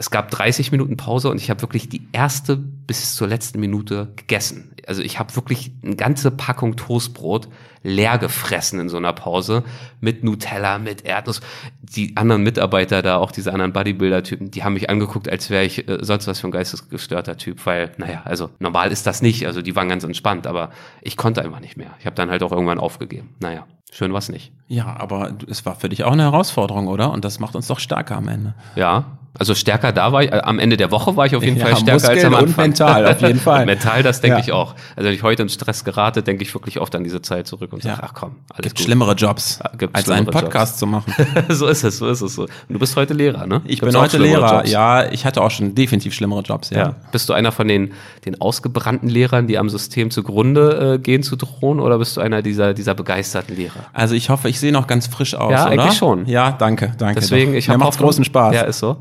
Es 0.00 0.10
gab 0.10 0.30
30 0.30 0.72
Minuten 0.72 0.96
Pause 0.96 1.28
und 1.28 1.36
ich 1.36 1.50
habe 1.50 1.60
wirklich 1.60 1.90
die 1.90 2.08
erste 2.12 2.56
bis 2.56 3.14
zur 3.14 3.28
letzten 3.28 3.60
Minute 3.60 4.14
gegessen. 4.16 4.74
Also 4.86 5.02
ich 5.02 5.18
habe 5.18 5.36
wirklich 5.36 5.72
eine 5.84 5.94
ganze 5.94 6.30
Packung 6.30 6.76
Toastbrot 6.76 7.48
leer 7.82 8.16
gefressen 8.16 8.80
in 8.80 8.88
so 8.88 8.96
einer 8.96 9.12
Pause 9.12 9.62
mit 10.00 10.24
Nutella, 10.24 10.78
mit 10.78 11.04
Erdnuss. 11.04 11.42
Die 11.82 12.16
anderen 12.16 12.42
Mitarbeiter 12.42 13.02
da, 13.02 13.18
auch 13.18 13.30
diese 13.30 13.52
anderen 13.52 13.74
Bodybuilder-Typen, 13.74 14.50
die 14.50 14.64
haben 14.64 14.72
mich 14.72 14.88
angeguckt, 14.88 15.28
als 15.28 15.50
wäre 15.50 15.66
ich 15.66 15.86
äh, 15.86 15.98
sonst 16.00 16.26
was 16.26 16.40
für 16.40 16.48
ein 16.48 16.52
geistesgestörter 16.52 17.36
Typ, 17.36 17.66
weil, 17.66 17.92
naja, 17.98 18.22
also 18.24 18.48
normal 18.58 18.92
ist 18.92 19.06
das 19.06 19.20
nicht. 19.20 19.46
Also 19.46 19.60
die 19.60 19.76
waren 19.76 19.90
ganz 19.90 20.02
entspannt, 20.02 20.46
aber 20.46 20.70
ich 21.02 21.18
konnte 21.18 21.42
einfach 21.44 21.60
nicht 21.60 21.76
mehr. 21.76 21.90
Ich 21.98 22.06
habe 22.06 22.16
dann 22.16 22.30
halt 22.30 22.42
auch 22.42 22.52
irgendwann 22.52 22.78
aufgegeben. 22.78 23.34
Naja, 23.40 23.66
schön 23.92 24.14
was 24.14 24.30
nicht. 24.30 24.50
Ja, 24.66 24.96
aber 24.98 25.36
es 25.46 25.66
war 25.66 25.76
für 25.76 25.90
dich 25.90 26.04
auch 26.04 26.12
eine 26.12 26.22
Herausforderung, 26.22 26.88
oder? 26.88 27.10
Und 27.12 27.26
das 27.26 27.38
macht 27.38 27.54
uns 27.54 27.66
doch 27.66 27.80
stärker 27.80 28.16
am 28.16 28.28
Ende. 28.28 28.54
Ja, 28.76 29.18
also 29.38 29.54
stärker 29.54 29.92
da 29.92 30.12
war 30.12 30.24
ich, 30.24 30.32
äh, 30.32 30.40
am 30.42 30.58
Ende 30.58 30.76
der 30.76 30.90
Woche 30.90 31.16
war 31.16 31.24
ich 31.24 31.36
auf 31.36 31.42
jeden 31.42 31.56
ja, 31.56 31.66
Fall 31.66 31.76
stärker 31.76 31.92
Muskeln 31.92 32.16
als 32.16 32.24
am 32.24 32.34
Anfang. 32.34 32.64
Und 32.64 32.78
mental, 32.78 33.06
auf 33.06 33.20
jeden 33.20 33.38
Fall. 33.40 33.64
mental, 33.64 34.02
das 34.02 34.20
denke 34.20 34.38
ja. 34.38 34.44
ich 34.44 34.52
auch. 34.52 34.74
Also 34.96 35.08
wenn 35.08 35.14
ich 35.14 35.22
heute 35.22 35.42
in 35.42 35.48
Stress 35.48 35.84
gerate, 35.84 36.22
denke 36.22 36.42
ich 36.42 36.52
wirklich 36.52 36.80
oft 36.80 36.94
an 36.96 37.04
diese 37.04 37.22
Zeit 37.22 37.46
zurück 37.46 37.72
und 37.72 37.84
ja. 37.84 37.94
sage, 37.94 38.02
ach 38.06 38.14
komm, 38.14 38.36
alles 38.48 38.64
Gibt 38.64 38.78
gut. 38.78 38.84
schlimmere 38.84 39.14
Jobs, 39.14 39.60
Gibt 39.78 39.94
als 39.94 40.10
einen 40.10 40.26
Podcast 40.26 40.72
Jobs. 40.72 40.78
zu 40.78 40.86
machen. 40.86 41.14
so 41.48 41.68
ist 41.68 41.84
es, 41.84 41.98
so 41.98 42.08
ist 42.08 42.22
es 42.22 42.34
so. 42.34 42.42
Und 42.42 42.50
du 42.68 42.78
bist 42.78 42.96
heute 42.96 43.14
Lehrer, 43.14 43.46
ne? 43.46 43.62
Ich 43.64 43.80
Gibt's 43.80 43.94
bin 43.94 44.02
heute 44.02 44.18
Lehrer, 44.18 44.58
Jobs? 44.58 44.70
ja. 44.70 45.10
Ich 45.10 45.24
hatte 45.24 45.42
auch 45.42 45.50
schon 45.50 45.76
definitiv 45.76 46.12
schlimmere 46.12 46.40
Jobs, 46.40 46.70
ja. 46.70 46.78
ja. 46.78 46.96
Bist 47.12 47.28
du 47.28 47.32
einer 47.32 47.52
von 47.52 47.68
den, 47.68 47.92
den 48.24 48.40
ausgebrannten 48.40 49.08
Lehrern, 49.08 49.46
die 49.46 49.58
am 49.58 49.70
System 49.70 50.10
zugrunde 50.10 50.96
äh, 50.96 50.98
gehen 50.98 51.22
zu 51.22 51.36
drohen, 51.36 51.78
oder 51.78 51.98
bist 51.98 52.16
du 52.16 52.20
einer 52.20 52.42
dieser, 52.42 52.74
dieser 52.74 52.94
begeisterten 52.94 53.54
Lehrer? 53.54 53.86
Also 53.92 54.16
ich 54.16 54.28
hoffe, 54.28 54.48
ich 54.48 54.58
sehe 54.58 54.72
noch 54.72 54.88
ganz 54.88 55.06
frisch 55.06 55.34
aus, 55.36 55.52
ja, 55.52 55.66
oder? 55.66 55.82
eigentlich 55.82 55.98
schon. 55.98 56.26
Ja, 56.26 56.50
danke, 56.50 56.92
danke. 56.98 57.20
Deswegen, 57.20 57.52
doch. 57.52 57.58
ich 57.58 57.68
habe 57.68 57.84
großen 57.84 58.24
Spaß. 58.24 58.54
Ja, 58.54 58.62
ist 58.62 58.80
so. 58.80 58.96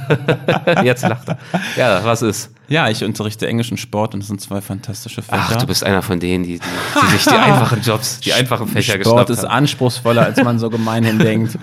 Jetzt 0.84 1.02
lacht 1.02 1.28
er. 1.28 1.38
Ja, 1.76 2.04
was 2.04 2.22
ist? 2.22 2.50
Ja, 2.68 2.88
ich 2.88 3.04
unterrichte 3.04 3.46
Englisch 3.46 3.70
und 3.70 3.76
Sport 3.76 4.14
und 4.14 4.20
das 4.20 4.28
sind 4.28 4.40
zwei 4.40 4.60
fantastische 4.60 5.20
Fächer. 5.20 5.42
Ach, 5.50 5.56
du 5.56 5.66
bist 5.66 5.84
einer 5.84 6.00
von 6.00 6.18
denen, 6.18 6.44
die, 6.44 6.58
die, 6.58 6.60
die 6.60 7.16
sich 7.16 7.24
die 7.24 7.36
einfachen 7.36 7.82
Jobs, 7.82 8.20
die 8.20 8.32
einfachen 8.32 8.66
Fächer 8.66 8.94
Sport 8.94 9.26
geschnappt 9.26 9.30
ist 9.30 9.44
anspruchsvoller, 9.44 10.24
als 10.24 10.42
man 10.42 10.58
so 10.58 10.70
gemeinhin 10.70 11.18
denkt. 11.18 11.58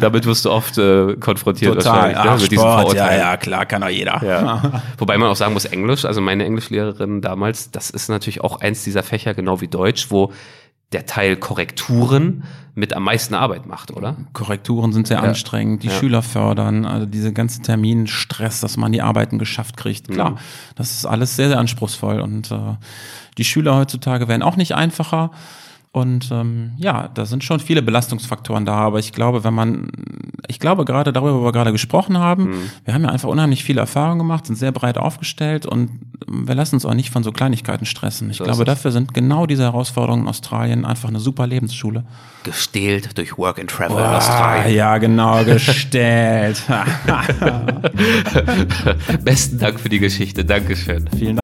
Damit 0.00 0.24
wirst 0.24 0.44
du 0.46 0.50
oft 0.50 0.78
äh, 0.78 1.16
konfrontiert 1.16 1.74
Total. 1.74 1.92
wahrscheinlich. 1.92 2.18
Ach, 2.18 2.36
ne, 2.36 2.42
mit 2.42 2.52
Sport, 2.52 2.94
ja, 2.94 3.14
ja, 3.14 3.36
klar, 3.36 3.66
kann 3.66 3.82
auch 3.82 3.88
jeder. 3.88 4.22
Ja. 4.24 4.82
Wobei 4.98 5.18
man 5.18 5.28
auch 5.28 5.36
sagen 5.36 5.52
muss, 5.52 5.66
Englisch, 5.66 6.04
also 6.04 6.20
meine 6.20 6.44
Englischlehrerin 6.44 7.20
damals, 7.20 7.70
das 7.70 7.90
ist 7.90 8.08
natürlich 8.08 8.40
auch 8.40 8.60
eins 8.60 8.84
dieser 8.84 9.02
Fächer, 9.02 9.34
genau 9.34 9.60
wie 9.60 9.68
Deutsch, 9.68 10.06
wo 10.10 10.32
der 10.92 11.06
Teil 11.06 11.36
Korrekturen 11.36 12.44
mit 12.74 12.92
am 12.92 13.04
meisten 13.04 13.34
Arbeit 13.34 13.66
macht, 13.66 13.92
oder? 13.92 14.16
Korrekturen 14.32 14.92
sind 14.92 15.06
sehr 15.06 15.18
ja. 15.18 15.22
anstrengend, 15.22 15.84
die 15.84 15.88
ja. 15.88 15.92
Schüler 15.92 16.22
fördern, 16.22 16.84
also 16.84 17.06
diese 17.06 17.32
ganze 17.32 17.62
Terminstress, 17.62 18.60
dass 18.60 18.76
man 18.76 18.90
die 18.90 19.00
Arbeiten 19.00 19.38
geschafft 19.38 19.76
kriegt. 19.76 20.08
Klar, 20.08 20.30
mhm. 20.30 20.38
das 20.74 20.92
ist 20.92 21.06
alles 21.06 21.36
sehr, 21.36 21.48
sehr 21.48 21.58
anspruchsvoll 21.58 22.20
und 22.20 22.50
äh, 22.50 22.76
die 23.38 23.44
Schüler 23.44 23.76
heutzutage 23.76 24.26
werden 24.26 24.42
auch 24.42 24.56
nicht 24.56 24.74
einfacher. 24.74 25.30
Und 25.94 26.28
ähm, 26.32 26.72
ja, 26.76 27.08
da 27.14 27.24
sind 27.24 27.44
schon 27.44 27.60
viele 27.60 27.80
Belastungsfaktoren 27.80 28.64
da, 28.64 28.78
aber 28.78 28.98
ich 28.98 29.12
glaube, 29.12 29.44
wenn 29.44 29.54
man, 29.54 29.92
ich 30.48 30.58
glaube 30.58 30.84
gerade 30.84 31.12
darüber, 31.12 31.40
wo 31.40 31.44
wir 31.44 31.52
gerade 31.52 31.70
gesprochen 31.70 32.18
haben, 32.18 32.50
mhm. 32.50 32.70
wir 32.84 32.94
haben 32.94 33.04
ja 33.04 33.10
einfach 33.10 33.28
unheimlich 33.28 33.62
viele 33.62 33.80
Erfahrungen 33.80 34.18
gemacht, 34.18 34.44
sind 34.44 34.56
sehr 34.56 34.72
breit 34.72 34.98
aufgestellt 34.98 35.66
und 35.66 35.90
wir 36.26 36.56
lassen 36.56 36.74
uns 36.74 36.84
auch 36.84 36.94
nicht 36.94 37.10
von 37.10 37.22
so 37.22 37.30
Kleinigkeiten 37.30 37.86
stressen. 37.86 38.28
Ich 38.28 38.38
so 38.38 38.44
glaube, 38.44 38.64
dafür 38.64 38.90
sind 38.90 39.14
genau 39.14 39.46
diese 39.46 39.62
Herausforderungen 39.62 40.22
in 40.22 40.28
Australien 40.28 40.84
einfach 40.84 41.10
eine 41.10 41.20
super 41.20 41.46
Lebensschule. 41.46 42.02
Gestählt 42.42 43.16
durch 43.16 43.38
Work 43.38 43.60
and 43.60 43.70
Travel 43.70 43.96
oh, 43.96 44.00
in 44.00 44.04
Australien. 44.04 44.74
Ja, 44.74 44.98
genau, 44.98 45.44
gestählt. 45.44 46.60
Besten 49.22 49.60
Dank 49.60 49.78
für 49.78 49.88
die 49.88 50.00
Geschichte. 50.00 50.44
Dankeschön. 50.44 51.08
Vielen 51.16 51.36
Dank. 51.36 51.43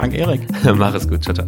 Dank 0.00 0.14
Erik. 0.14 0.42
Mach 0.76 0.94
es 0.94 1.08
gut, 1.08 1.24
ciao, 1.24 1.34
ciao. 1.34 1.46